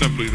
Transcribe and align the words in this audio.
simply 0.00 0.29